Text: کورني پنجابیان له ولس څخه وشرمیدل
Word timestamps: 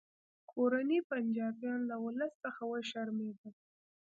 کورني 0.51 0.99
پنجابیان 1.09 1.79
له 1.89 1.95
ولس 2.05 2.31
څخه 2.45 2.61
وشرمیدل 2.71 3.53